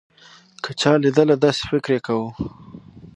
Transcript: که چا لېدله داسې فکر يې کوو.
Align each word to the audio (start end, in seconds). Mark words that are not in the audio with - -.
که 0.63 0.71
چا 0.81 0.91
لېدله 1.01 1.35
داسې 1.43 1.61
فکر 1.71 1.89
يې 1.95 1.99
کوو. 2.07 2.27